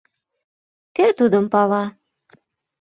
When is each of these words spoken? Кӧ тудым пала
Кӧ 0.95 1.05
тудым 1.17 1.45
пала 1.53 1.83